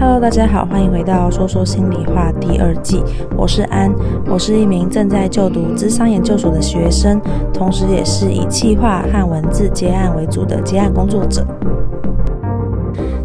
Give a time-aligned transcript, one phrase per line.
[0.00, 3.02] Hello，大家好，欢迎回到说说心里话第二季。
[3.36, 7.20] 我是安，我是一名正在就读咨商研究所的学生，
[7.52, 11.46] 同时也是以企划和文字接案为主的接案工作者。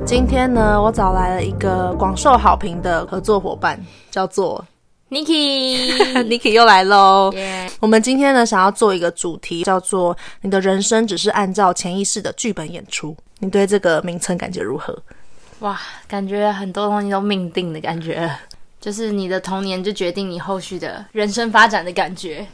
[0.06, 3.80] 今天呢，我找来了一个广受好评的合作伙伴，
[4.12, 4.62] 叫做
[5.10, 7.34] Niki，Niki 又来喽。
[7.80, 13.16] 我们今天呢，想要做一个主题，叫做“你的人生只是按照潜意识的剧本演出”。
[13.40, 14.94] 你对这个名称感觉如何？
[15.60, 18.30] 哇，感觉很多东西都命定的感觉，
[18.82, 22.46] 就是你的童年就决定你后续的人生发展的感觉。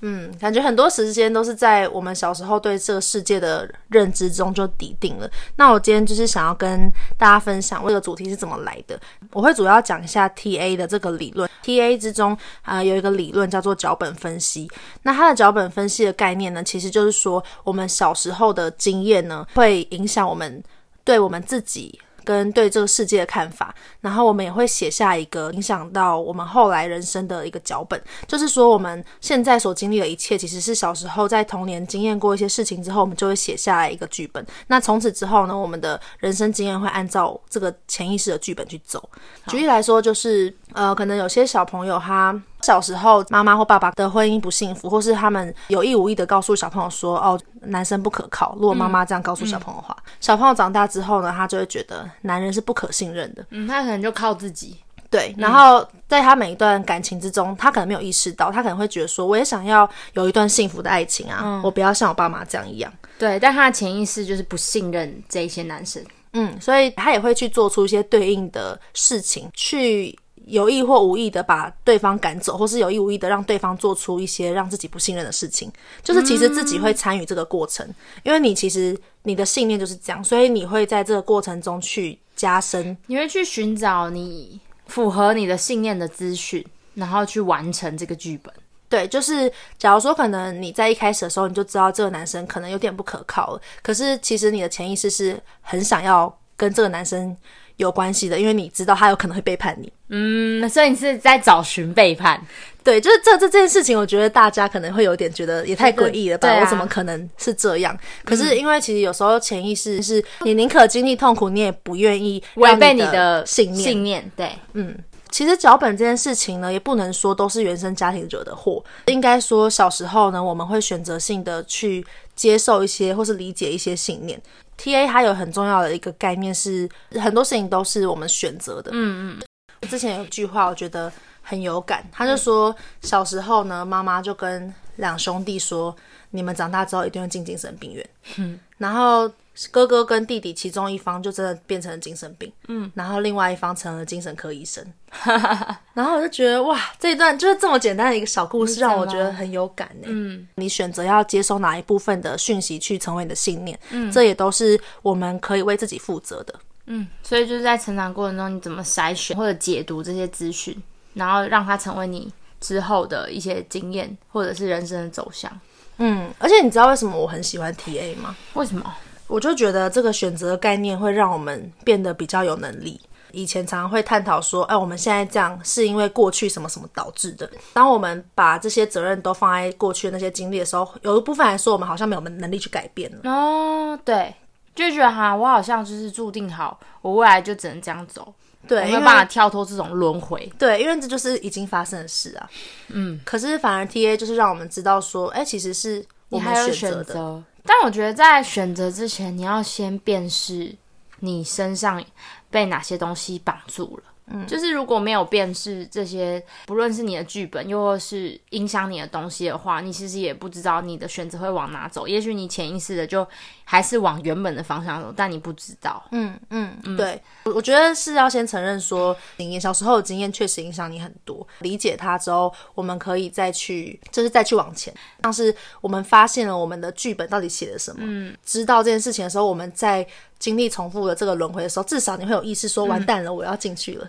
[0.00, 5.28] 嗯，感觉很多时间都是在我们小时候对这个世界的认知中就底定了。
[5.56, 8.98] 那我今天就是想要跟大家分享这个主题是怎么来的。
[9.32, 11.50] 我会主要讲一下 TA 的这个理论。
[11.64, 14.70] TA 之中啊、有一个理论叫做脚本分析。
[15.02, 20.62] 那它的脚本分析的概念呢，其实就是说我们小时候的经验呢，会影响我们
[21.02, 22.00] 对我们自己。
[22.28, 34.46] 跟对这个世界的看法，然后我们也会写下一个影响到我们后来人生的一个脚本，就是说我们现在所经历的一切，其实是小时候在童年经验过一些事情之后，我们就会写下来一个剧本。
[34.66, 39.08] 那从此之后呢，我们的人生经验会按照这个潜意识的剧本去走。
[39.46, 42.38] 举例来说，就是呃，可能有些小朋友他。
[42.62, 53.46] 小时候，妈妈或爸爸的婚姻不幸福，或是他们有意无意的告诉小朋友说：“哦，男生不可靠。”如果妈妈这样告诉小朋友的话，嗯嗯、小朋友长大之后呢，他就会觉得男人是不可信任的。
[53.50, 54.76] 嗯，他可能就靠自己。
[55.10, 66.04] 对，然后在他每一段感情之中，他可能没有意识到，他可能会觉得说：“我也想要有一段幸福的爱情啊，嗯、我不要像我爸妈这样一样。”对，但他的潜意识就是不信任这一些男生。
[66.34, 70.18] 嗯，所以他也会去做出一些对应的事情去。
[70.48, 75.70] 有意或无意的把对方赶走，或是有意无意的让对方做出一些让自己不信任的事情，
[76.02, 86.64] 就是其实自己会参与这个过程，嗯、因为你其实你的信念就是这样，所以你会在这个过程中去加深，你会去寻找你符合你的信念的资讯，
[86.94, 88.52] 然后去完成这个剧本。
[88.88, 97.36] 对，就是假如说可能你在一开始的时候你就知道这个男生可能有点不可靠了，可是其实你的潜意识是很想要跟这个男生
[97.78, 99.90] 有关系的，因为你知道他有可能会背叛你。
[100.10, 102.40] 嗯，所以你是在找寻背叛？
[102.84, 106.48] 对，就是这这这件事情，我觉得大家可能会有点觉得也太诡异了吧？
[106.48, 107.96] 啊，我怎么可能是这样？
[108.24, 113.84] 可是因为其实有时候潜意识是你宁可经历痛苦，你也不愿意违背你的信念。
[113.84, 114.96] 信念，对，嗯，
[115.30, 118.82] 其实脚本这件事情呢，也不能说都是原生家庭惹的祸。
[119.06, 124.40] 应该说小时候呢，我们会选择性的去接受一些或是理解一些信念。
[124.78, 126.88] TA 它有很重要的一个概念是，
[127.20, 128.90] 很多事情都是我们选择的。
[128.94, 129.88] 嗯嗯。
[129.90, 131.12] 之前有一句话，我觉得
[131.42, 135.94] 很有感，他就说小时候呢，妈妈就跟两兄弟说，
[136.30, 138.08] 你们长大之后一定会进精神病院。
[138.36, 138.58] 嗯。
[138.78, 139.30] 然后。
[139.70, 144.84] 哥哥跟弟弟其中一方就真的变成了精神病，嗯，然后另外一方成了精神科医生，
[145.94, 150.06] 然后我就觉得哇，这一段就是这么简单的一个小故事，让我觉得很有感呢。
[150.06, 156.54] 嗯，你选择要接收哪一部分的讯息去成为你的信念，嗯，这也都是我们可以为自己负责的。
[156.86, 160.80] 嗯，所以就是在成长过程中，你怎么筛选或者解读这些资讯，
[161.14, 165.50] 然后让它成为你之后的一些经验或者是人生的走向。
[165.98, 168.36] 嗯，而且你知道为什么我很喜欢 TA 吗？
[168.54, 168.94] 为什么？
[169.28, 173.00] 我就觉得这个选择的概念会让我们变得比较有能力。
[173.30, 177.48] 以前常常会探讨说，哎，我们现在这样是因为过去什么什么导致的。
[177.74, 183.30] 当我们把这些责任都放在过去的那些经历的时候，有一部分来说，我们好像没有能力去改变了。
[183.30, 184.34] 哦，对，
[184.74, 188.32] 就觉得哈，我好像就是注定好，我未来就只能这样走，
[188.66, 190.50] 对，没有办法跳脱这种轮回。
[190.58, 192.48] 对，因为这就是已经发生的事啊。
[192.88, 197.42] 嗯，可是反而 TA 就是让我们知道说，哎，其实是我们选择的。
[197.68, 200.74] 但我觉得在选择之前，你要先辨识
[201.18, 202.02] 你身上
[202.48, 204.04] 被哪些东西绑住了。
[204.30, 212.06] 嗯，就是如果没有辨识这些，不论是你的剧本，又或是影响你的东西的话，你其实也不知道你的选择会往哪走。
[212.06, 213.26] 也许你潜意识的就
[213.64, 216.02] 还是往原本的方向走，但你不知道。
[216.12, 221.46] 嗯嗯，嗯对，我觉得是要先承认说，你小时候的经验确实影响你很多。
[221.60, 224.92] 理解它之后，我们可以再去，就是再去往前。
[225.22, 230.06] 像是我们发现了我们的剧本到底写了什么，嗯，知道这件事情的时候，我们在
[230.38, 234.08] 经历重复的这个轮回的时候，至少你会有意识说，完蛋了，我要进去了。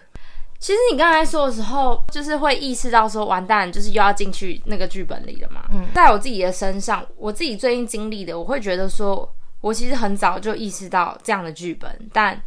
[0.60, 5.64] 其实你刚才说的时候，就是会意识到说，完蛋，就是又要进去那个剧本里了嘛。
[5.72, 9.28] 嗯，在我自己的身上，我自己最近经历的，我会觉得说，
[9.62, 12.40] 我其实很早就意识到这样的剧本，但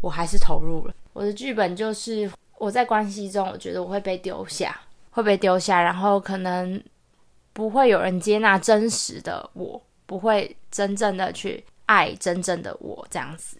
[0.00, 0.94] 我还是投入了。
[1.12, 4.80] 我的剧本就是我在关系中，我觉得我会被丢下，
[5.10, 6.82] 会被丢下，然后可能
[7.52, 13.58] 不会有人接纳真实的我，不会真正的去爱真正的我这样子。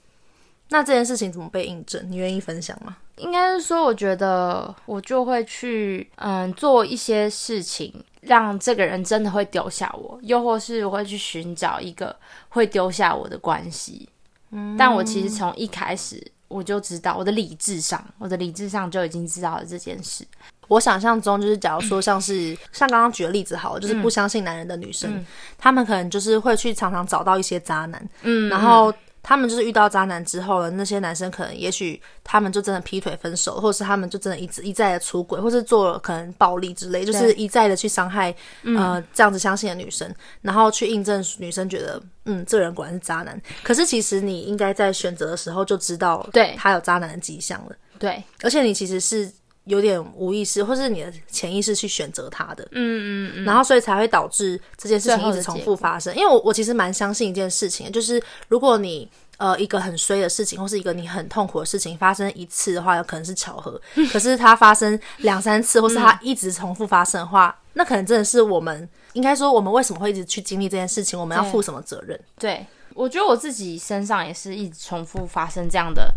[0.70, 2.02] 那这件事情怎么被印证？
[2.10, 2.96] 你愿意分享吗？
[3.20, 12.14] 应该是说，我觉得我就会去嗯做一些事情，让这个人真的会丢下我，又或是我会去寻找一个
[12.48, 14.08] 会丢下我的关系。
[14.50, 20.26] 嗯，但我其实从一开始我就知道，我的理智上，我的理智上就已经知道了这件事。
[20.66, 25.24] 我想象中就是，假如说像是、嗯、像刚刚举的例子好了，就是不相信男人的女生，
[25.58, 28.92] 她、嗯、们可能就是会去常常找到一些渣男，嗯，然后。
[29.22, 38.34] 他们就是遇到渣男之后呢，那些男生可能也许他们就真的劈腿分手，或者是他们就真的一直一再的出轨，或是做了可能暴力之类，就是一再的去伤害
[38.76, 40.12] 呃这样子相信的女生，
[40.42, 43.40] 然后去印证女生觉得嗯这人果然是渣男。
[43.62, 47.76] 可是其实你应该在选择的时候就知道，对他有渣男的迹象了。
[47.98, 49.30] 对，而且你其实是。
[49.70, 56.14] 有点无意识，或是你的潜意识去选择它的，嗯嗯嗯，然后所以才会导致这件事情一直重复发生。
[56.16, 59.08] 因为我我其实蛮相信一件事情，就是如果你
[59.38, 63.80] 呃一个很衰的事情，或是一个你很痛苦的事情发生一次的话，有可能是巧合；
[64.12, 72.18] 可是它发生两三次，或是它一直重复发生的话，嗯、 那可能真的是我们应该说，我们为什么会一直去经历这件事情，我们要负什么责任？
[72.38, 76.12] 对，对，我觉得我自己身上也是一直重复发生这样的。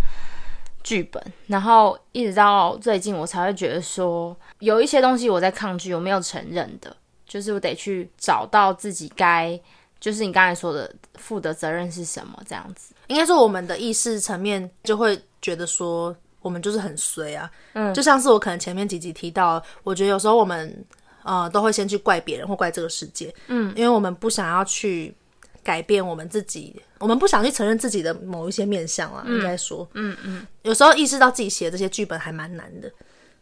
[0.84, 6.96] 剧本，然后一直到最近，我才会觉得说，有一些东西我在抗拒，我没有承认的，
[7.26, 9.60] 就是我得去找到自己该，
[10.00, 12.94] 就是你刚才说的负的责任是什么，这样子。
[13.08, 20.86] 应该说，我们的意识层面就会觉得说，我们就是很衰啊，嗯，就像是我可能前面几集提到，我觉得有时候我们
[21.24, 25.16] 呃都会先去怪别人或怪这个世界，嗯，因为我们不想要去。
[25.64, 32.92] 改变我们自己，我们不想去承认自己的某一些面相啊，嗯、应该说，嗯嗯，有时候意识到自己写的这些剧本还蛮难的，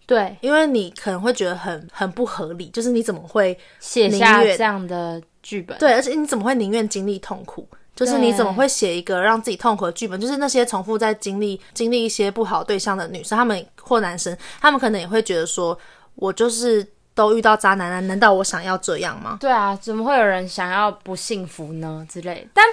[0.05, 5.77] 对，因为你可能会觉得很很不合理，就是你怎么会写下这样的剧本？
[5.79, 7.67] 对，而且你怎么会宁愿经历痛苦？
[7.95, 10.19] 就是你怎么会写一个让自己痛苦的剧本？
[10.19, 15.77] 就是那些重复在经历经历一些不好对象的女生，她们或男生，他们可能也会觉得说，
[16.15, 16.87] 我就是。
[17.21, 19.37] 都遇到渣男了，难道我想要这样吗？
[19.39, 22.05] 对啊，怎么会有人想要不幸福呢？
[22.09, 22.47] 之类。
[22.53, 22.65] 但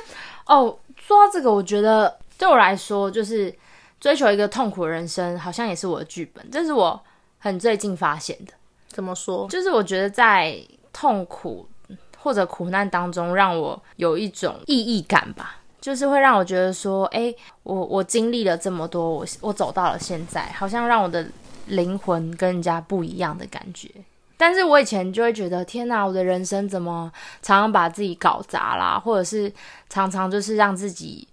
[0.47, 3.55] 哦，说到这个，我觉得对我来说，就是
[4.01, 6.51] 追求一个痛苦的人生，好像也是我的剧本。
[6.51, 6.99] 这是我
[7.39, 8.53] 很最近发现的。
[8.89, 9.47] 怎么说？
[9.49, 10.59] 就是我觉得在
[10.93, 11.69] 痛苦
[12.17, 15.57] 或者苦难当中，让我有一种意义感吧。
[15.81, 21.25] 就是会让我觉得说，哎，我我经历了这么多，我我走到了现在，好像让我的
[21.67, 23.89] 灵魂跟人家不一样的感觉。
[24.39, 27.13] 但是我以前就会觉得，天哪，我的人生怎么
[27.43, 29.53] 常常把自己搞砸啦，或者是
[29.91, 31.29] 常常就是让自己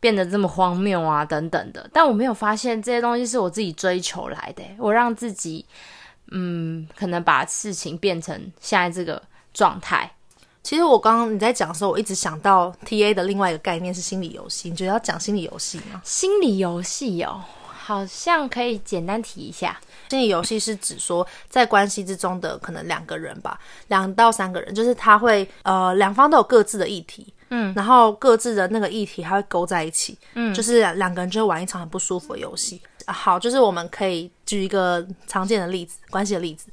[0.00, 1.90] 变得这么荒谬啊，等等的。
[1.92, 5.66] 但我没有发现这些东西是我自己追求来的，我让自己，
[6.30, 9.20] 嗯，可能把事情变成现在这个
[9.52, 10.10] 状态。
[10.62, 14.70] 其实我刚刚你在讲的时候，我一直想到 TA 的另外一个概念是心理游戏。
[14.70, 16.00] 你觉得要讲心理游戏吗？
[16.04, 17.42] 心理游戏哦。
[17.86, 19.78] 好像可以简单提一下，
[20.08, 32.80] 心理游戏是指说，在关系之中的可能两个人吧，两到三个人，就是他会呃两方都有各自的议题，嗯，然后各自的那个议题还会勾在一起，嗯，就是两个人就会玩一场很不舒服的游戏。
[33.04, 36.70] 啊，好，就是我们可以举一个常见的例子，关系的例子，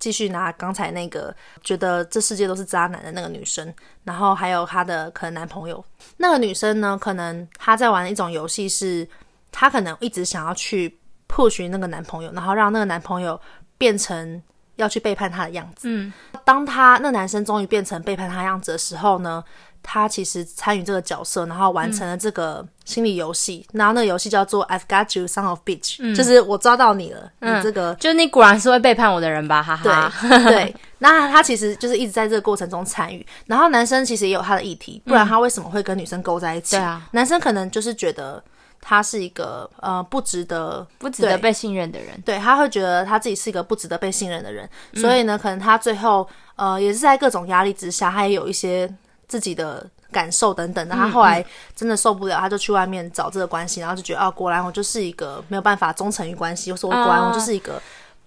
[0.00, 1.32] 继续拿刚才那个
[1.62, 3.72] 觉得这世界都是渣男的那个女生，
[4.02, 5.84] 然后还有她的可能男朋友，
[6.16, 9.08] 那个女生呢，可能她在玩一种游戏是。
[9.50, 10.98] 她可能一直想要去
[11.28, 13.40] push 那个男朋友，然后让那个男朋友
[13.76, 14.42] 变成
[14.76, 15.88] 要去背叛她的样子。
[15.88, 16.12] 嗯，
[16.44, 19.42] 当她那男生终于变成背叛她样子的时候呢，
[19.82, 23.66] 她其实参与这个角色，然后完成了这个心理游戏。
[23.72, 27.30] 嗯、然后那个游戏叫做 I've got you, son of bitch，、嗯、就是我抓到你了。
[27.40, 29.62] 嗯，你这个就你果然是会背叛我的人吧？
[29.62, 30.12] 哈哈。
[30.28, 33.26] 对对，那他其实就是一直在这个过程中参与。
[33.46, 36.76] 然后男生其实也有他的议题，不然他为什么会跟女生勾在一起？
[36.76, 38.42] 对啊、嗯，男生可能就是觉得。
[38.88, 46.26] 他是一个呃不值得不值得被信任的人，对，他会觉得他自己是一个不值得被信任的人，嗯、所以呢，可能他最后
[46.56, 48.90] 呃也是在各种压力之下，他也有一些
[49.26, 50.94] 自己的感受等等的。
[50.94, 51.44] 他后来
[51.76, 57.78] 真的受不了，他就去外面找这个关系，然后就觉得哦，果然我就是一个没有办法忠诚于关系，或者我果然我就是一个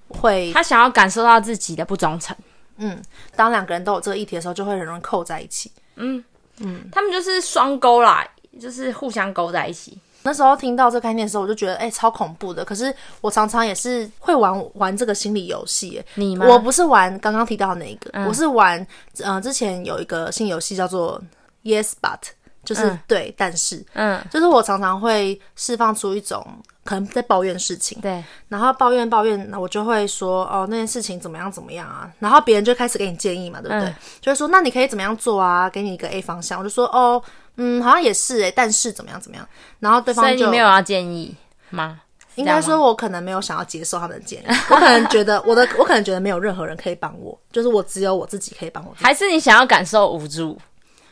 [0.09, 2.37] 会他想要感受到自己的不忠诚。
[2.77, 3.01] 嗯，
[3.35, 5.71] 当两个人都有这个议题的时候，就会很容易扣在一起。
[5.95, 6.23] 嗯
[6.59, 8.23] 嗯，他们就是双勾啦，
[8.59, 9.97] 就是互相勾在一起。
[10.23, 12.63] 那时候听到这概念的时候，我就觉得哎、欸，超恐怖的。
[12.63, 16.03] 可是我常常也是会玩玩这个心理游戏。
[16.15, 16.45] 你吗？
[16.47, 18.85] 我不是玩刚刚提到那个，嗯、我是玩
[19.23, 21.19] 呃之前有一个新游戏叫做
[21.63, 22.19] Yes But，
[22.63, 26.45] 就是、嗯、对，但是嗯，就是我常常会释放出一种
[26.83, 33.89] 可能在抱怨事情，对，然后抱怨抱怨，那我就会说哦那件事情怎么样怎么样啊，然后别人就开始给你建议嘛，对不对？
[33.89, 37.21] 嗯、就会说那你可以怎么样做啊，给你一个 A 方向，我就说哦。
[37.57, 39.47] 嗯，好像也是诶，但是怎么样怎么样？
[39.79, 41.35] 然后对方就没有要建议
[41.69, 42.01] 吗？
[42.35, 44.45] 应该说，我可能没有想要接受他们的建议。
[44.69, 48.95] 我可能觉得 我的，我可能觉得没有任何人可以帮我，就是我只有我自己可以帮我。
[48.95, 50.57] 还是你想要感受无助？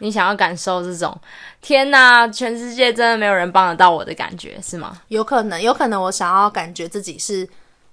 [0.01, 1.15] 你想要感受这种
[1.59, 5.01] 天哪，全世界真的没有人帮得到我的感觉，是吗？
[5.09, 7.45] 有可能，有可能我想要感觉自己是，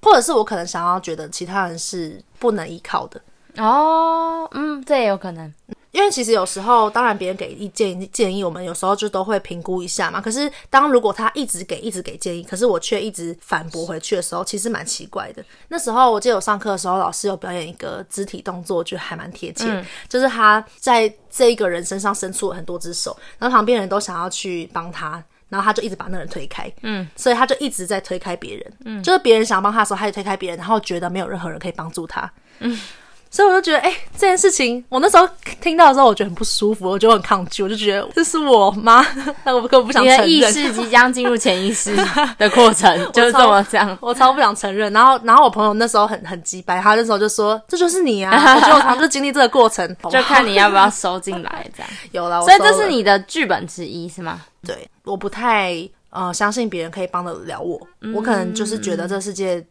[0.02, 3.20] 或者是我可能想要觉得其他人是不能依靠的。
[3.56, 5.52] 哦，嗯，这也有可能。
[5.96, 10.20] 因为其实有时候，当然别人给意见建议，我们有时候就都会评估一下嘛。
[10.20, 15.42] 可是当如果他一直给一直给建议，可是我却一直反驳回去的时候，其实蛮奇怪的。
[15.68, 32.78] 那时候我记得我上课的时候，老师有表演一个肢体动作，我觉得还蛮贴切，嗯、就是他在这一个人身上伸出了很多只手，然后旁边人都想要去帮他，然后他就一直把那人推开，嗯，所以他就一直在推开别人，嗯，就是别人想要帮他的时候，他就推开别人，然后觉得没有任何人可以帮助他，嗯。
[33.36, 35.28] 所以我就觉得，哎、欸，这件事情，我那时候
[35.60, 39.06] 听到的时候，我觉得很不舒服，我就很抗拒，我就觉得这是我吗？
[39.44, 40.26] 那 我根本不想承认。
[40.26, 41.94] 你的意识即将进入潜意识
[42.38, 43.94] 的过程， 就是这么这样。
[44.00, 44.90] 我超不想承认。
[44.90, 51.90] 然后，然后我朋友那时候很很鸡掰，他那时候就说：“这就是你啊！”我觉得我常常就经历这个过程，就看你要不要收进来这样。
[52.12, 54.40] 有了，所以这是你的剧本之一，是吗？
[54.66, 55.76] 对，我不太
[56.08, 59.62] 呃相信别人可以帮得了我，嗯、我可能就是觉得这世界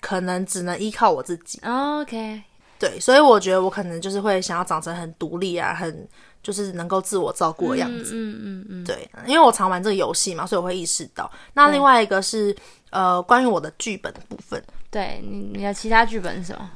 [0.00, 1.60] 可能只能依靠我自己。
[1.64, 2.42] OK。
[2.82, 6.08] 对，所以我觉得我可能就是会想要长成很独立啊，很
[6.42, 8.10] 就是能够自我照顾的样子。
[8.12, 8.84] 嗯嗯嗯。
[8.84, 11.30] 对，因为我常玩这个游戏嘛，所以我会意识到。
[11.54, 12.52] 那另外一个是
[12.90, 14.60] 呃，关于我的剧本的部分。
[14.90, 16.68] 对，你你的其他剧本是什么？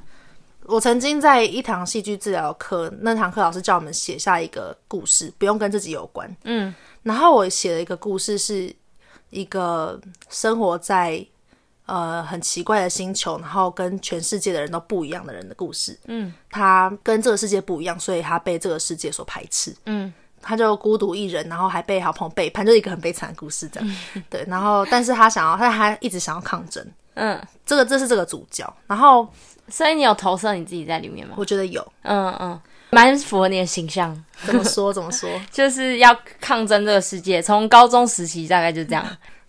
[0.66, 6.32] 我曾经在一堂戏剧治疗课，那堂课老师叫我们写下一个故事，不用跟自己有关。
[6.44, 6.72] 嗯。
[7.02, 8.72] 然后我写了一个故事，是
[9.30, 11.26] 一个生活在。
[11.86, 15.96] 呃，很奇怪的星球，然后跟全世界的人都不一样的人的故事。
[16.06, 19.72] 嗯，他跟这个世界不一样，所以他被这个世界所排斥。
[19.84, 20.12] 嗯，
[20.42, 23.96] 他就孤独一人，然后还被好朋友背叛，就是一个很悲惨的故事这样。
[24.14, 26.84] 嗯、对，然后但是他想要，他还一直想要抗争。
[27.14, 28.70] 嗯，这个这是这个主角。
[28.88, 29.28] 然后，
[29.68, 31.34] 所以你有投射你自己在里面吗？
[31.38, 31.86] 我觉得有。
[32.02, 34.12] 嗯嗯，蛮符合你的形象。
[34.44, 34.92] 怎么说？
[34.92, 35.30] 怎么说？
[35.52, 39.06] 就是要抗争这个世界，从高中时期大概就这样。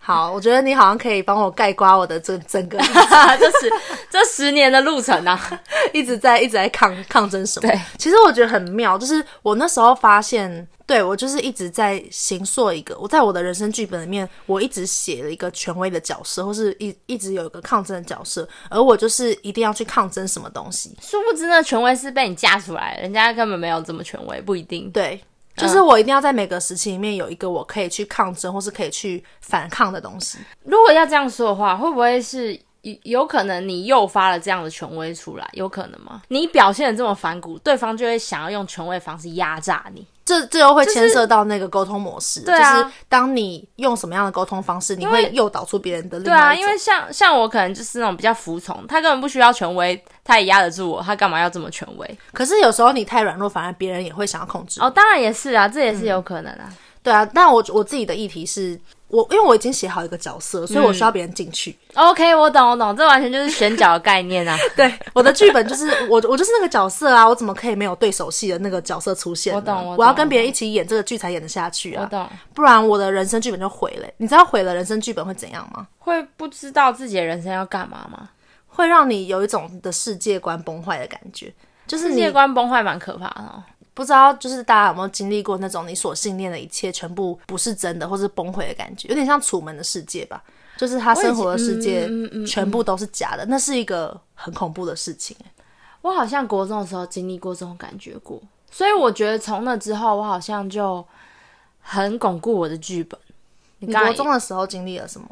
[0.08, 2.78] 好，我觉得你好像可以帮我盖刮我的这整个，
[3.38, 3.70] 这十
[4.08, 5.38] 这十年的路程啊，
[5.92, 7.68] 一直在一直在抗抗争什么？
[7.68, 20.96] 对，其实我觉得很妙，就是我那时候发现，对，我就是一直在行塑一个，我在我的人生剧本里面，我一直写了一个权威的角色，或是一一直有一个抗争的角色，而我就是一定要去抗争什么东西。
[21.02, 24.90] 殊不知那权威是被你架出来，人家根本没有这么权威，不一定。
[24.90, 25.20] 对。
[25.58, 30.38] 就是我一定要在每个时期里面有一个我可以去抗争或是可以去反抗的东西。
[30.64, 32.58] 如果要这样说的话，会不会是
[33.02, 35.48] 有可能你诱发了这样的权威出来？
[35.52, 36.22] 有可能吗？
[36.28, 40.06] 你表现的这么反骨，对方就会想要用权威方式压榨你。
[40.28, 46.46] 这这又会牵涉到那个沟通模式，就是，就是当你用什么样的沟通方式，你会诱导出别人的另外一种。
[46.46, 52.18] 对啊，因为像像我可能就是那种比较服从，他根本不需要权威，他也压得住我，他干嘛要这么权威？
[52.34, 54.82] 可是有时候你太软弱，反而别人也会想要控制。
[54.82, 56.66] 哦，当然也是啊，这也是有可能啊。
[56.68, 58.78] 嗯、对啊，但我我自己的议题是。
[59.08, 61.76] 我因为我已经写好一个角色，所以我需要别人进去。
[61.94, 64.56] 嗯、OK，我懂，我懂，这完全就是选角的概念啊。
[64.76, 69.54] 对，我的剧本就是我，我就是那个角色啊，我怎么可以没有对手戏的那个角色出现？
[69.54, 72.02] 我懂，我懂，我要跟别人一起演这个剧才演得下去啊。
[72.02, 74.06] 我懂，不然我的人生剧本就毁了。
[74.18, 75.86] 你知道毁了人生剧本会怎样吗？
[75.98, 78.28] 会不知道自己的人生要干嘛吗？
[78.66, 81.52] 会让你有一种的世界观崩坏的感觉，
[81.86, 83.64] 就是世界观崩坏蛮可怕的哦。
[83.98, 90.40] 不知道，就是大家有没有经历过那种你所信念的一切全部不是真的，或是崩溃的感觉，有点像楚门的世界吧？
[90.76, 92.08] 就是他生活的世界
[92.46, 95.36] 全部都是假的，那是一个很恐怖的事情。
[96.00, 98.40] 我好像国中的时候经历过这种感觉过，
[98.70, 101.04] 所以我觉得从那之后，我好像就
[101.80, 103.18] 很巩固我的剧本。
[103.80, 105.28] 你国中的时候经历了什么？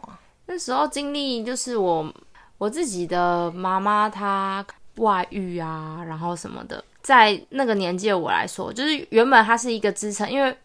[0.46, 2.12] 那时候经历就是我
[2.58, 6.82] 我自己的妈妈她外遇啊，然后什么的。
[7.06, 10.56] 在那个年纪的我来说，就是原本他是一个支撑，因为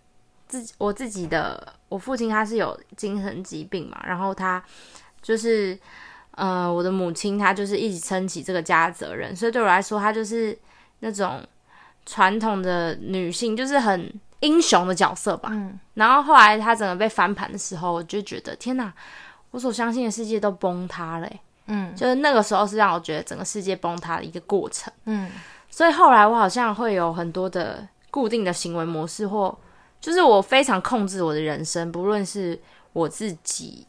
[0.47, 4.63] 自己我自己的我父亲他是有精神疾病嘛，然后他
[5.21, 5.77] 就是
[6.31, 10.57] 呃我的母亲她就是一直撑起这个家的责任，所以对我来说，她就是
[11.01, 11.45] 那种
[12.07, 15.49] 传统的女性，就是很英雄的角色吧。
[15.51, 15.79] 嗯。
[15.93, 18.91] 然后后来她整个被翻盘的时候，我就觉得天哪，
[19.51, 21.29] 我所相信的世界都崩塌了。
[21.67, 21.95] 嗯。
[21.95, 24.91] 就是那个时候是让我觉得整个世界崩塌的一个过程。
[25.05, 25.29] 嗯。
[25.71, 29.57] 所以后来我好像会有很多的固定的行为模式，或
[29.99, 32.59] 就是我非常控制我的人生，不论是
[32.93, 33.87] 我自己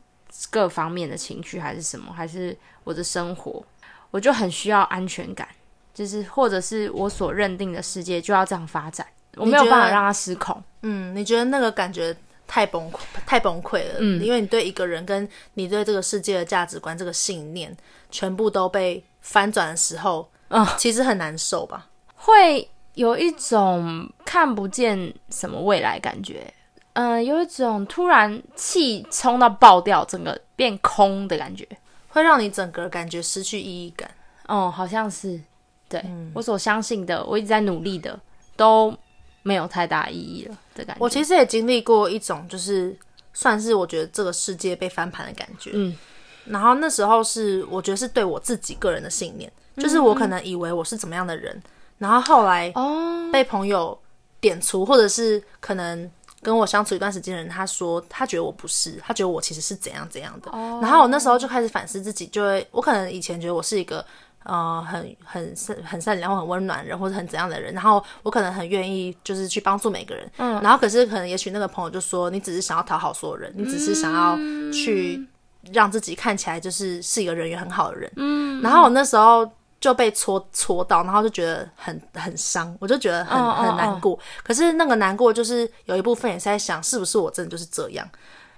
[0.49, 3.62] 各方面的情绪，还是什么，还是我的生活，
[4.11, 5.47] 我就很需要安全感，
[5.93, 9.07] 就是或者是我所认定的世界就要这样发展。
[9.37, 10.62] 我没有办法让它失控。
[10.83, 12.15] 嗯，你觉得那个感觉
[12.47, 13.95] 太崩溃，太崩溃了。
[13.99, 17.75] 嗯，因为你对一个人跟你对这个世界的价值观、这个信念，
[18.11, 21.88] 全部都被翻转的时候，嗯，其实很难受吧？
[22.14, 26.52] 会有一种看不见什么未来感觉。
[26.92, 31.66] 嗯、呃，有一种突然气冲到爆掉，整个变空的感觉，
[32.09, 34.11] 会让你整个感觉失去意义感。
[34.47, 35.40] 哦，好像是，
[35.88, 38.21] 对、嗯、我所相信的，我一直在努力的，
[38.56, 38.94] 都
[39.42, 41.02] 没有太大意义了的感觉。
[41.02, 42.94] 我其实也经历过一种，就是
[43.32, 45.71] 算是我觉得这个世界被翻盘的感觉。
[45.73, 45.97] 嗯，
[46.45, 51.63] 然后那时候是我觉得是对我自己个人的信念，就是我可能以为我是怎么样的人，嗯、
[51.99, 53.99] 然后后来哦被朋友
[54.41, 56.11] 点出，或者是可能。
[56.45, 60.51] 跟我相处一段时间的人，他说他觉得我不是，他觉得我其实是怎样怎样的。
[60.51, 60.83] Oh.
[60.83, 64.05] 然后我那时候就开始反思自己，就会我可能以前觉得我是一个
[64.43, 67.73] 呃很很善很善良或很温暖人，或者很怎样的人。
[67.73, 70.29] 然后我可能很愿意就是去帮助每个人。
[70.39, 70.61] 嗯。
[70.61, 74.37] 然后可是可能也许那个朋友就说，你只是想要讨好所有人，你只是想要
[74.73, 75.25] 去
[75.73, 78.11] 让自己看起来就是是一个人缘很好的人。
[78.16, 78.61] 嗯。
[78.62, 79.50] 然后我那时候。
[79.83, 84.12] 就被戳戳到，然后就觉得很很伤，我就觉得很很难过。
[84.12, 84.45] Oh, oh, oh.
[84.45, 88.09] 可是那个难过，就是有一部分也是在想，是不是我真的就是这样？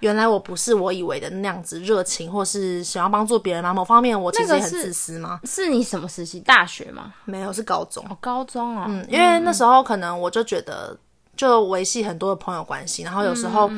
[0.01, 3.73] 原来我不是我以为的那样子热情，或是想要帮助别人吗？
[3.73, 5.41] 某方面我其实也很自私吗？
[5.43, 6.41] 那个是，是你什么时期？
[6.41, 7.15] 大学吗？
[7.25, 8.05] 没有，是高中。
[8.11, 8.85] 哦，高中啊。
[8.87, 10.95] 嗯，因为那时候可能我就觉得，
[11.35, 13.71] 就维系很多的朋友关系，然后有时候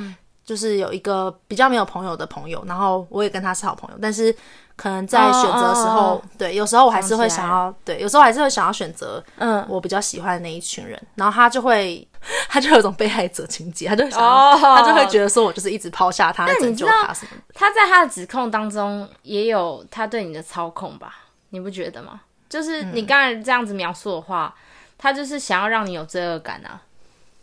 [0.47, 4.35] 就是有一个比较没有朋友的朋友，然后我也跟他是好朋友，但是。
[4.79, 6.23] 可能在选择的时候，oh, oh, oh.
[6.37, 12.07] 对，有时候我还是会想要，对，有时候还是会想要选择，嗯，我比较喜欢的那一群人，嗯、然后他就会，
[12.47, 14.61] 他就有一种被害者情节，他就想，oh.
[14.61, 17.55] 他就会觉得说我就是一直抛下他，拯救他什么的。
[17.55, 21.21] 他在他的指控当中也有他对你的操控吧？
[21.49, 22.21] 你不觉得吗？
[22.51, 24.61] 就是你刚才这样子描述的话，嗯、
[24.99, 26.83] 他就是想要让你有罪恶感啊，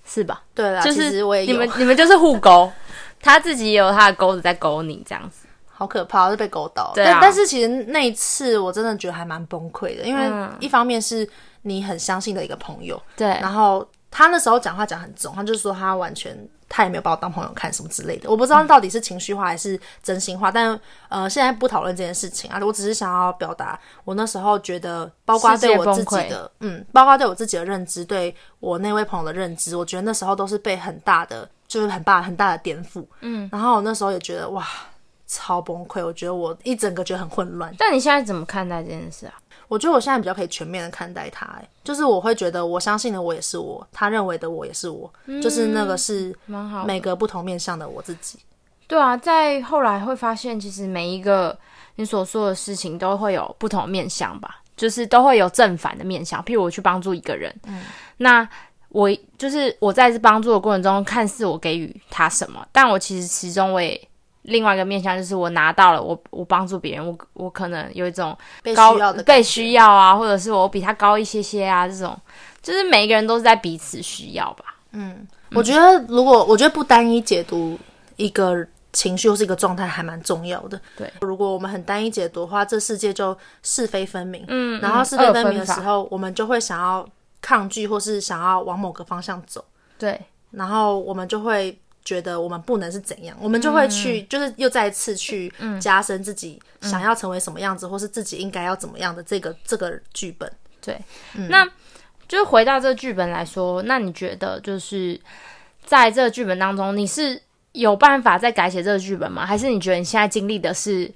[0.06, 0.44] 是吧？
[0.54, 2.72] 对啦，就是我也你们你们就是互勾，
[3.22, 5.48] 他自己也有他的钩子在勾你这样子。
[5.76, 6.92] 好可怕，是被勾到。
[6.94, 7.14] 对啊。
[7.14, 11.28] 但但是其实那一次我真的觉得还蛮崩溃的，因为一方面是
[11.64, 16.38] 你很相信的一个朋友，对，然后他那时候讲话讲很重，他就说他完全
[16.76, 18.28] 他也没有把我当朋友看什么之类的。
[18.28, 33.06] 我不知道到底是情绪化还是真心话，嗯、但呃现在不讨论这件事情啊，我只是想要表达我那时候觉得，包括对我自己的，嗯，包括对我自己的认知，对我那位朋友的认知，我觉得那时候都是被很大的，就是很大很大的颠覆。
[33.22, 34.68] 嗯，然后我那时候也觉得哇。
[35.28, 37.74] 超崩溃，我觉得我一整个觉得很混乱。
[37.78, 39.34] 但你现在怎么看待这件事啊？
[39.70, 46.36] 我觉得我现在比较可以全面的看待他，哎，就是我会觉得我相信的我也是我，他认为的我也是我，嗯、就是那个是
[46.86, 48.38] 每个不同面向的我自己。
[48.86, 51.58] 对啊，在后来会发现，其实每一个
[51.96, 56.44] 你所说的事情都会有不同面向吧，就是都会有正反的面向。
[56.44, 57.82] 譬如我去帮助一个人，嗯，
[58.18, 58.48] 那
[58.90, 59.10] 我
[59.40, 64.00] 就是我在这帮助的过程中，看似我给予他什么，但我其实其中我也。
[64.44, 68.38] 另外一个面向就是我拿到了，我我帮助别人，我我可能有一种
[68.76, 72.20] 高被需要的被需要啊，或者是我比他高一些些啊，这种
[72.62, 74.66] 就是每一个人都是在彼此需要吧。
[74.92, 77.80] 嗯，嗯，我觉得如果我觉得不单一解读
[78.18, 80.80] 一个情绪或是一个状态还蛮重要的。
[80.98, 84.44] 对，如果我们很单一解读的话，这世界就是非分明。
[84.50, 87.08] 嗯，然后是非分明的时候，我们就会想要
[87.42, 89.64] 抗拒或是想要往某个方向走。
[89.98, 90.20] 对，
[90.52, 91.80] 然后我们就会。
[92.06, 100.52] 觉得我们不能是怎样，我们就会去，嗯、就是又再一次去加深自己想要成为什么样子，嗯、或是自己应该要怎么样的这个这个剧本。
[100.82, 101.00] 对，
[101.36, 101.66] 嗯、那
[102.28, 105.20] 就回到这个剧本来说，那你觉得就是
[105.86, 109.46] 在这个剧本当中，你是有办法再改写这个剧本吗？
[109.46, 111.10] 还是你觉得你现在经历的是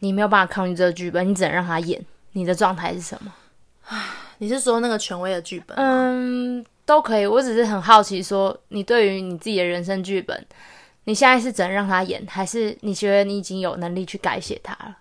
[0.00, 2.02] 你没有办法抗拒这个剧本，你只能让他演？
[2.32, 3.32] 你的状态是什么？
[4.38, 5.76] 你是说那个权威的剧本？
[5.76, 6.64] 嗯。
[6.84, 10.46] 都可以，我只是很好奇，说你对于你自己的人生剧本，
[11.04, 14.98] 你现在是怎样让他演，还是你觉得你已经有能力去改写他了？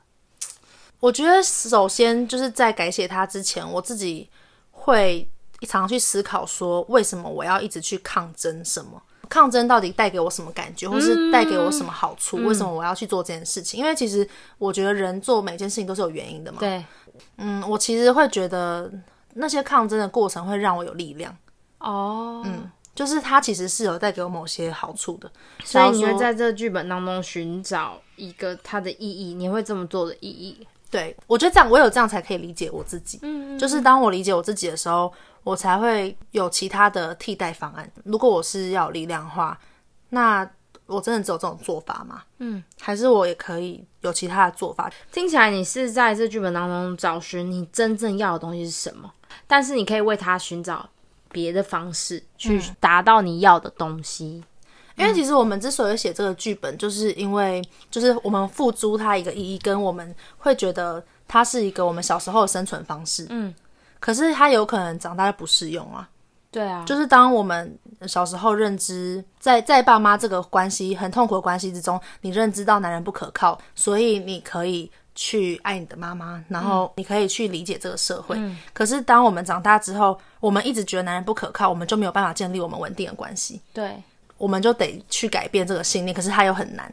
[0.99, 4.29] 我觉得首先就是在改写他之前，我自己
[4.69, 5.27] 会
[5.61, 8.63] 常常去思考说，为什么我要一直去抗争？
[8.63, 12.37] 什么抗争到底带给我什么感觉，或是带给我什么好处？
[12.37, 13.79] 嗯、为什么我要去做这件事情？
[13.79, 16.59] 因为其实我觉得人做每件事情都是有原因的嘛。
[16.59, 16.85] 对，
[17.37, 18.91] 嗯，我其实会觉得
[19.35, 21.35] 那些抗争的过程会让我有力量。
[21.81, 25.31] 哦，嗯，就是它其实是有带给我某些好处的，
[25.63, 30.67] 所以你会在这个剧本当中寻找一个它的意义，你会这么做的意义。
[30.89, 33.17] 对，我觉得这样，我有这样才可以理解我自己。
[33.21, 35.11] 嗯，就是当我理解我自己的时候，
[35.43, 37.89] 我才会有其他的替代方案。
[38.03, 39.57] 如果我是要有力量的话，
[40.09, 40.45] 那
[40.87, 42.23] 我真的只有这种做法吗？
[42.39, 44.91] 嗯，还是我也可以有其他的做法？
[45.13, 49.09] 听起来你是在这剧本当中找寻你真正要的东西是什么，
[49.47, 50.89] 但是你可以为他寻找。
[51.31, 54.43] 别的方式去达到你要的东西。
[54.97, 63.25] 因为其实我们之所以写这个剧本，就是因为就是我们付诸它一个意义，跟我们会觉得它是一个我们小时候的生存方式。
[63.29, 63.55] 嗯，
[63.99, 66.07] 可是它有可能长大就不适用啊。
[66.51, 78.35] 对啊，就是当我们小时候认知在在爸妈这个关系很痛苦的关系之中，你认知到男人不可靠，所以你可以去爱你的妈妈，然后你可以去理解这个社会。
[78.37, 83.61] 嗯，可是当我们长大之后，我们一直觉得男人不可靠，我们就没有办法建立我们稳定的关系。
[83.73, 83.95] 对。
[84.37, 86.91] 我们就得去改变这个信念，可是它又很难。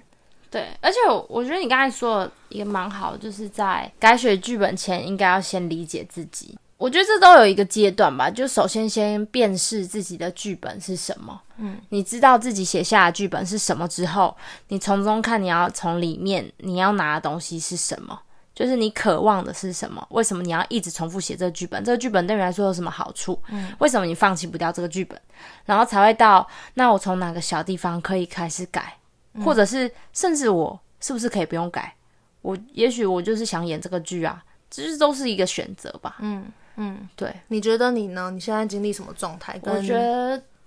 [0.50, 6.58] 对，而且我我觉得你刚才说的也蛮好，就是在改写剧本前，应该要先理解自己。
[6.78, 11.38] 我觉得这都有一个阶段吧，就首先先辨识自己的剧本是什么。
[11.58, 14.34] 嗯，你知道自己写下的剧本是什么之后，
[14.68, 18.18] 你从中看你要从里面你要拿的东西是什么。
[18.54, 20.04] 就是你渴望的是什么？
[20.10, 21.84] 为什么你要一直重复写这个剧本？
[21.84, 23.40] 这个剧本对你来说有什么好处？
[23.50, 25.16] 嗯，为什么你放弃不掉这个剧本？
[25.64, 28.98] 然后才会到那我从哪个小地方可以开始改，
[29.34, 31.94] 嗯、或者是甚至我是不是可以不用改？
[32.42, 36.16] 我也许我就是想演这个剧啊，其实都是一个选择吧。
[36.18, 36.44] 嗯
[36.78, 38.30] 嗯，对，你觉得你呢？
[38.30, 39.60] 你现在经历什么状态？
[39.62, 39.94] 我觉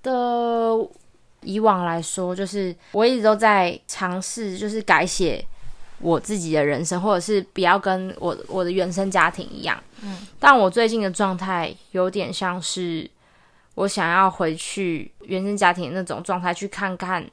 [0.04, 0.90] 得
[1.42, 5.44] 以往来说，就是我一直都在尝试，就是改写。
[6.04, 9.80] 我自己的人生，或者是不要跟我我的原生家庭一样。
[10.02, 13.08] 嗯，但我最近的状态有点像是
[13.76, 17.24] 我想要回去原生家庭那种状态，去看看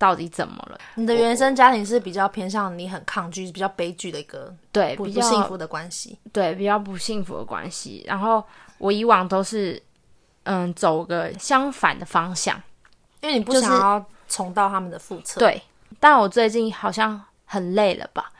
[0.00, 0.80] 到底怎么了。
[0.94, 8.02] 你的原生家庭是比较偏向你很抗拒、比较悲剧的一个对不幸福的关系，对比较不幸福的关系。
[8.06, 8.42] 然后
[8.78, 9.80] 我以往都是
[10.44, 12.60] 嗯走个相反的方向，
[13.20, 15.38] 因为你不想要重蹈他们的覆辙。
[15.38, 15.62] 对，
[16.00, 17.22] 但我最近好像。
[17.52, 18.30] 很累了吧？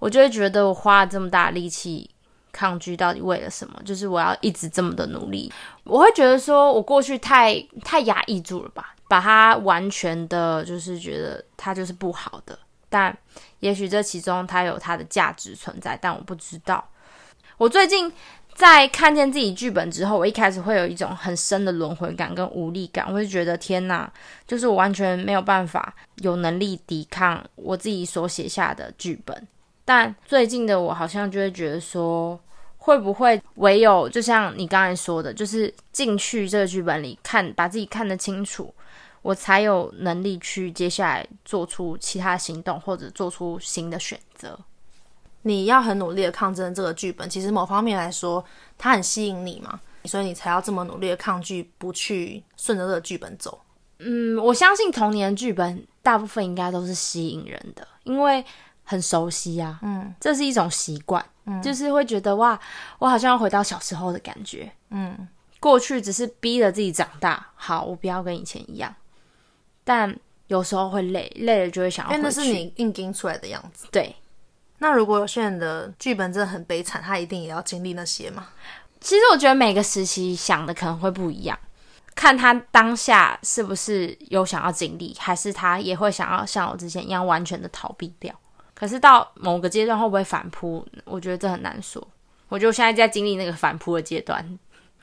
[0.00, 2.10] 我就会觉得我花了这么大力气
[2.50, 3.80] 抗拒，到底为了什么？
[3.84, 5.48] 就是我要一直这么的努力。
[5.84, 12.56] 我会觉得说我过去太太压抑住了吧，把它完全的，就是觉得它就是不好的。
[12.88, 13.16] 但
[13.58, 16.88] 也许这其中它有它的价值存在，但我不知道。
[17.56, 18.12] 我最近。
[18.54, 24.12] 在看见自己剧本之后，我一开始会有一种很深的轮回感跟无力感，我就觉得天哪，
[24.48, 29.46] 就是我完全没有办法有能力抵抗我自己所写下的剧本。
[29.84, 32.36] 但最近的我好像就会觉得说，
[32.78, 38.74] 会不会唯有就像你刚才说的，就是进去这个剧本里看，把自己看得清楚，
[39.28, 44.58] 我才有能力去接下来做出其他行动或者做出新的选择。
[45.42, 48.42] 你要很努力的抗争这个剧本，其实某方面来说，
[48.78, 53.60] 它很吸引你嘛，所以你才要这么努力的抗拒，不去顺着这个剧本走。
[53.98, 58.42] 嗯，我相信童年的剧本大部分应该都是吸引人的，因为
[58.84, 59.78] 很熟悉啊。
[59.82, 62.58] 嗯，这是一种习惯，嗯，就是会觉得哇，
[62.98, 64.72] 我好像要回到小时候的感觉。
[64.88, 65.28] 嗯，
[65.60, 68.94] 过去只是逼着自己长大，好，我不要跟以前一样。
[69.88, 70.14] 但
[70.48, 73.86] 有时候会累，累了就会想要那是你硬盯出来的样子。
[73.90, 74.14] 对。
[74.80, 78.48] 那如果有些人的剧本真的很悲惨，他一定也要经历那些吗？
[79.00, 81.58] 其实我觉得每个时期想的可能会不一样，
[82.14, 88.34] 看他当下是不是有想要经历，还是他也会想要像我之前一样完全的逃避掉。
[88.74, 90.86] 可是到某个阶段会不会反扑？
[91.06, 92.06] 我觉得这很难说。
[92.48, 94.58] 我觉得我现在在经历那个反扑的阶段。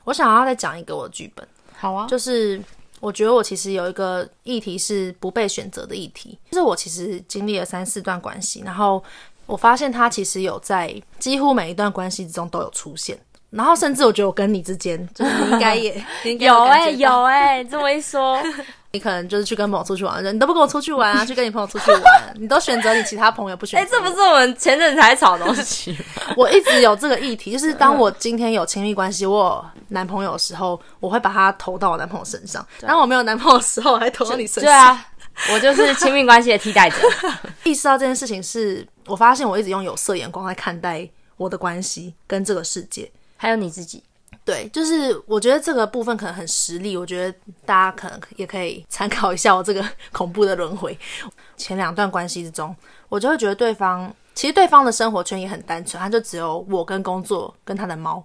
[0.05, 1.45] 我想要再讲一个我的剧本，
[1.75, 2.61] 好啊，就是
[2.99, 9.03] 我觉得我其实有一个议题是不被选择的议题，就是我其实经历了三四段关系，然后。
[9.47, 13.15] 我发现他其实有在几乎每一段关系之中都有出现，
[13.51, 18.41] 然后甚至我觉得我跟你之间，就是你应该也 应该有哎、欸、有哎、欸，这么一说，
[18.95, 22.01] 你可能就是去跟朋友出去玩，你都不跟我出去玩啊， 去跟你朋友出去玩，
[22.35, 23.83] 你都选择你其他朋友不选择。
[23.83, 25.97] 哎、欸，这不是我们前阵子才吵东西
[26.35, 34.63] 我一直有这个议题，就是当我今天有亲密关系，我有男朋友的时候，我会把他投到我男朋友身上；当我没有男朋友的时候，我还投到你身上。
[34.63, 35.07] 对啊。
[35.51, 36.95] 我就是亲密关系的替代者。
[37.65, 41.05] 意识到这件事情是，我发现我一直用有色眼光来看待
[41.35, 44.01] 我的关系跟这个世界，还有你自己。
[44.43, 50.97] 对，就是我觉得这个部分可能很实力，我觉得大家可能也可以 参考一下我这个 恐怖的轮回。
[51.55, 52.75] 前两段关系之中，
[53.07, 54.13] 我就会觉得对方。
[54.33, 58.21] 其实对方的生活圈也很单纯，他就只有我跟工作跟他的猫，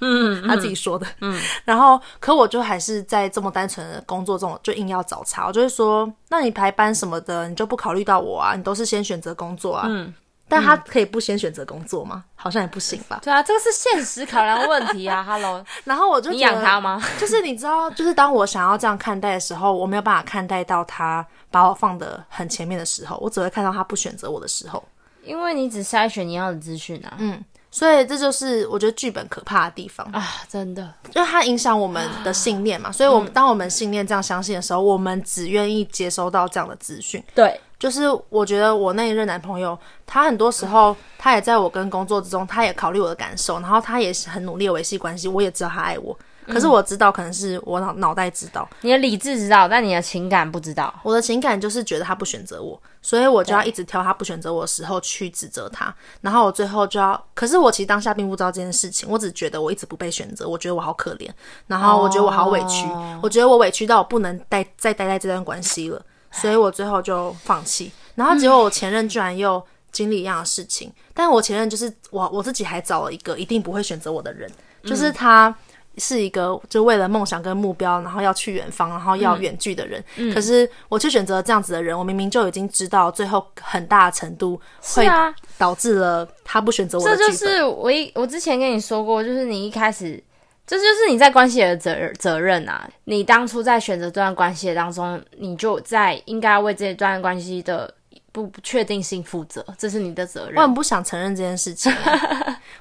[0.00, 1.40] 嗯， 他自己说的，嗯。
[1.64, 5.46] 然后，可我就还是在这么单纯的工作中，就硬要找茬。
[5.46, 8.56] 我就会说，那你排班什么的，你就不考虑到我啊？
[8.56, 9.86] 你都是先选择工作啊？
[9.88, 10.12] 嗯。
[10.54, 12.24] 但他可以不先选择工作吗？
[12.36, 13.18] 好像也不行吧？
[13.22, 15.22] 对啊，这个是现实考量问题啊。
[15.26, 17.02] Hello，然后我就你养他吗？
[17.18, 24.82] 就是你知道，就是当我想要这样看待的时候，我没有办法看待到他把我放的很前面的时候，我只会看到他不选择我的时候。
[25.24, 27.42] 因为你只筛选你要的资讯啊，嗯，
[27.74, 32.92] 所以这就是我觉得剧本可怕的地方啊，真的，因为它影响我们的信念嘛。
[32.92, 37.20] 所以，我们当我们信念这样相信的时候，我们只愿意接收到这样的资讯。
[37.34, 46.16] 对，就是我觉得我那一任男朋友，他很多时候他也在我跟工作之中，他也考虑我的感受，然后他也是很努力维系关系，我也知道他爱我。
[46.46, 50.92] 可是我知道，可能是我脑脑袋知道，你的理智知道，但你的情感不知道。
[51.02, 57.20] 我的情感就是觉得他不选择我，所以我就要一直挑他不选择我的时候去指责他，然后我最后就要。
[57.34, 61.28] 可是我其实当下并不知道这件事情，我只觉得我一直不被选择，我觉得我好可怜，
[61.66, 67.90] 然后我觉得我好委屈，哦、我觉得我委屈到我不能待再待在这段关系了，所以我最后就放弃。
[68.14, 74.50] 然后结果我前任居然又经历一样的事情，嗯、但我前任就是我我自己还找了一个一定不会选择我的人，
[74.84, 75.48] 就是他。
[75.48, 75.54] 嗯
[75.98, 80.00] 是一个就为了梦想跟目标，然后要去远方，然后要远距的人。
[80.16, 85.08] 嗯嗯、可是我却选择这样子的人，我明明就已经知道，最后很大的程度会
[85.56, 87.16] 导致了他不选择我的。
[87.16, 90.22] 这就是我一我之前跟你说过，就是你一开始，
[90.66, 92.88] 这就是你在关系的责责任啊！
[93.04, 97.94] 你当初在选择这段关系当中，你就在应该为这段关系的。
[98.34, 100.56] 不不确定性负责，这是你的责任。
[100.56, 101.92] 我很不想承认这件事情，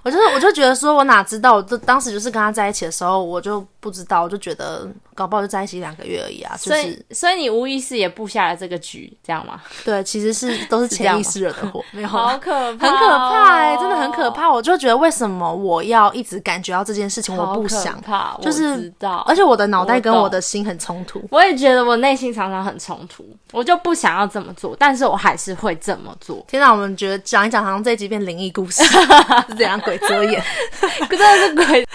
[0.01, 1.53] 我就是我就觉得说，我哪知道？
[1.53, 6.55] 我就当时就是跟他在一起的时候，我就不知道，我就觉得搞不好就在一起两个月而已啊。
[6.59, 9.61] 就是、所以，所以你无意识也布下了这个局，这样吗？
[9.85, 14.51] 对，其实是都是潜意识惹的祸，没有，好可怕、哦，很可怕真的很可怕。
[14.51, 17.37] 我就觉得为什么我要一直感觉到这件事情？
[17.37, 21.19] 我不想，怕就是知道，而且我的脑袋跟我的心很冲突。
[21.29, 25.42] 我，我也觉得我内心常常很冲突，我就不想要这么做，但是我还是。
[25.43, 26.45] 是会这么做。
[26.47, 28.83] 天哪，我们觉得讲一讲，好像这一集变灵异故事，
[29.49, 30.41] 是怎样鬼遮眼？
[31.09, 31.87] 真的是鬼，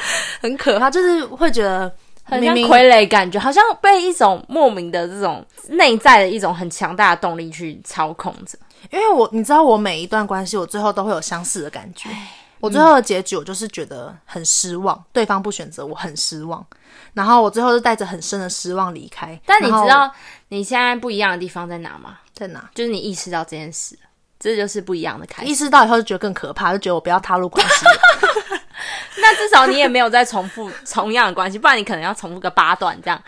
[0.43, 1.91] 很可怕，就是会觉得
[2.25, 8.59] 很像傀儡感觉，好像被一种莫名的这种内在的一种很强大的动力去操控着。
[8.91, 12.09] 因为我你知道，我每一段关系，我最后都会有相似的感觉。
[12.61, 16.65] 我最后的结局，我就是觉得很失望，嗯、对方不选择我，很失望。
[17.15, 19.41] 然后我最后是带着很深的失望离开。
[19.47, 20.13] 但你知道
[20.49, 22.19] 你现在不一样的地方在哪吗？
[22.39, 22.71] 在哪？
[22.75, 23.99] 就是你意识到这件事，
[24.39, 25.51] 这就是不一样的开始。
[25.51, 27.85] 意识到以后就觉得更可怕，就觉得我不要踏入关系。
[29.21, 33.21] 那至少你也没有再重复同样的关系，不然你可能要重复个八段这样，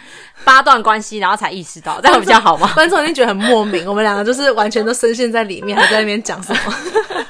[0.45, 2.71] 八段关系，然后才意识到，这样比较好吗？
[2.75, 6.75] 观众一定觉得很莫名，我们两个就是完全都深陷在里面，还在那边讲什么？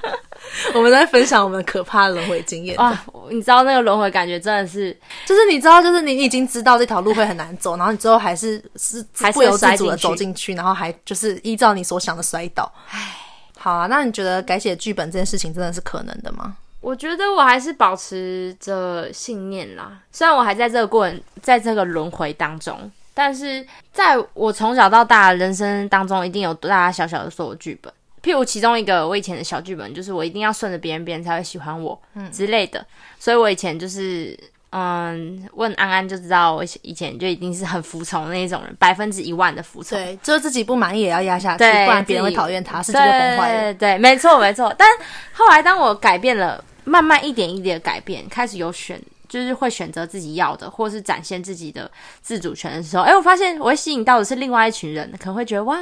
[0.74, 3.02] 我们在分享我们可怕的轮回经验啊！
[3.30, 12.70] 你知道那个轮回感觉真的是，就是你知道，就是你已经知道这条路会很难走，然后你最后还是是不由自主的走进去，然后还就是依照你所想的摔倒。
[12.90, 13.16] 唉，
[13.56, 16.56] 好啊，那你觉得改写剧本这件事情真的是可能的吗？
[16.80, 27.92] 我觉得我还是保持着信念啦，虽然我还在这个过程，在这个轮回当中，但是在我从小到大人生当中，一定有大大小小的所有剧本。
[28.22, 32.84] 譬如其中一个我以前的小剧本，就是我一定要顺着别人，别人才会喜欢我，嗯之类的。
[33.18, 34.38] 所以我以前就是，
[34.70, 39.98] 嗯，问安安就知道，我以前就一定是很服从那一种人，百分之一万的服从。
[39.98, 43.74] 对，就是自己不满意也要压下去，对不然别人会讨厌他，世界就崩坏了。
[43.74, 44.74] 对，对，没错，没错。
[44.76, 44.88] 但
[45.32, 49.00] 后来当我改变了，慢慢一点一点的改变，开始有选。
[49.30, 51.88] 就是会选择自己要的，或是展现自己的
[52.20, 55.78] 自主权的时候，哎，我发现我会吸引到的是另外一群人，可能会觉得哇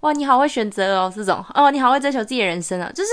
[0.00, 3.10] 哇，你好会选择哦，这种哦，你好会追求自己的人生啊，就是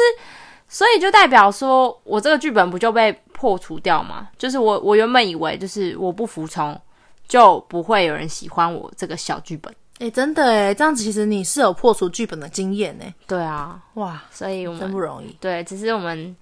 [0.70, 4.30] 所以就代表说我这个剧本不就被破除掉吗？
[4.38, 6.80] 就是我我原本以为就是我不服从
[7.28, 13.04] 就不会有人喜欢我这个小剧本，哎，真的哎，这样子其实你是有破除剧本的经验呢。
[13.28, 15.36] 对啊，哇，所以我们真不容易。
[15.42, 16.34] 对，只是我们。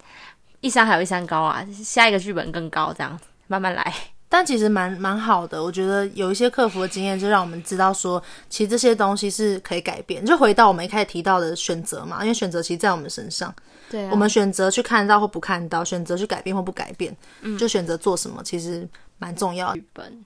[0.66, 3.94] 一山还有一山高啊，下一个剧本更高，这样慢慢来。
[4.28, 10.26] 但其实蛮蛮好的，我觉得有一些客服的经验，就让我们知道说，其实这些东西是可以改变。
[10.26, 13.54] 就回到我们一开始提到的选择嘛，因为选择其实在我们身上。
[13.92, 19.76] 对啊，我们选择去看到或不看到，选择去改变或不改变，嗯，就选择做什么，其实蛮重要的。
[19.76, 20.26] 剧本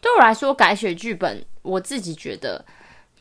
[0.00, 2.64] 对我来说，改写剧本，我自己觉得。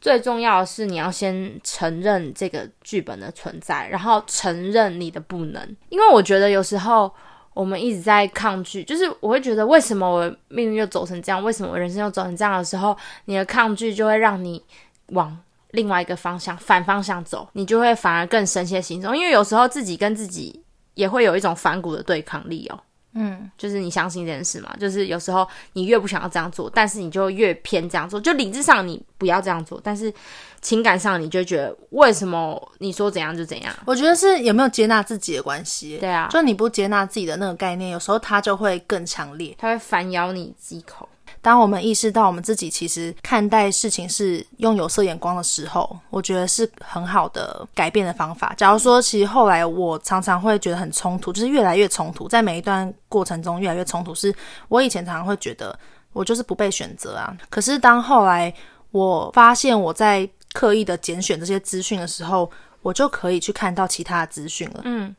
[0.01, 5.75] 最重要的是，你要先承认这个剧本的存在，然后承认你的不能。
[5.89, 7.11] 因为我觉得有时候
[7.53, 14.63] 我们一直在抗拒，就是我会觉得为什么我命运又走成这样，为什么我人生又走成这样的时候，你的抗拒就会让你
[15.07, 15.37] 往
[15.71, 19.15] 另外一个方向、反方向走，你就会反而更深陷心中。
[19.15, 22.79] 因为有时候自己跟自己也会有一种反骨的对抗力哦。
[23.13, 24.75] 嗯，就是你相信这件事嘛？
[24.79, 28.19] 就是有时候你越不想要这样做，但是你就越偏这样做。
[28.21, 30.13] 就理智上你不要这样做，但是
[30.61, 33.73] 情感上你就觉得为什么你说怎样就怎样？
[33.85, 35.97] 我觉得是有没有接纳自己的关系。
[35.97, 41.09] 对啊，就你不接纳自己的那个概念，有时候它就会更强烈，它会反咬你几口。
[41.41, 48.53] 当我们意识到我们自己其实看待事情是用有色眼光的时候，我觉得是很好的改变的方法。
[48.57, 54.13] 假如说，其实后来我常常会觉得很冲突，就是越来越冲突，在每一段过程中越来越冲突。
[54.13, 54.33] 是
[54.67, 55.77] 我以前常常会觉得
[56.13, 58.53] 我就是不被选择啊，可是当后来
[58.91, 62.49] 我发现我在刻意的拣选这些资讯的时候，
[62.81, 64.81] 我就可以去看到其他的资讯了。
[64.83, 65.15] 嗯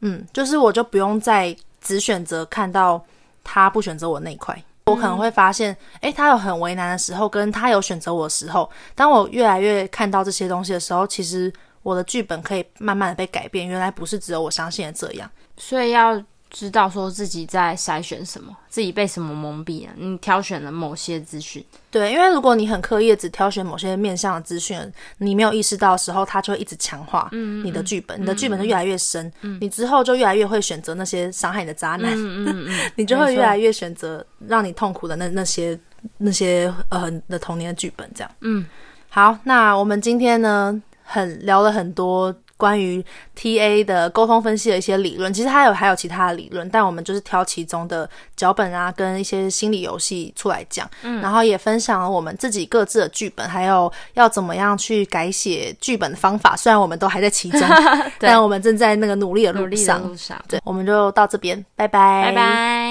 [0.00, 3.02] 嗯，就是我就不用再只选择看到
[3.44, 4.60] 他不选择我那一块。
[4.86, 13.66] 我可能会发现，诶，他有很为难的时候，跟他有选择我的时候，当我越来越看到这些东西的时候，其实我的剧本可以慢慢的被改变。
[13.66, 16.22] 原来不是只有我相信的这样，所以要。
[16.52, 19.92] 知道说自己在筛选什么，自己被什么蒙蔽啊？
[19.96, 24.78] 你挑选了某些资讯，对，因为如果你很刻意的只挑选某些面向的资讯，
[25.16, 35.78] 你没有意识到的时候，它就会一直强化你的剧本，你的剧本就越来越深，嗯、你之后就越来越会选择那些伤害你的渣男，嗯嗯 嗯、你就会越来越选择让你痛苦的那那些
[36.18, 38.30] 那些呃的童年的剧本，这样。
[38.42, 38.66] 嗯，
[39.08, 42.34] 好，那我们今天呢，很聊了很多。
[42.62, 43.04] 关于
[43.36, 56.54] TA 的沟通分析的一些理论，其实还有还有其他的理论，但我们就是挑其中的脚本啊，跟一些心理游戏出来讲，嗯，然后也分享了我们自己各自的剧本，还有要怎么样去改写剧本的方法。
[56.56, 57.60] 虽然我们都还在其中，
[58.20, 60.00] 对但我们正在那个努力的路上。
[60.06, 62.81] 路上，对，我们就到这边，拜拜，拜拜。